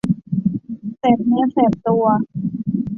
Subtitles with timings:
[0.99, 2.05] แสบเนื้อแสบตัว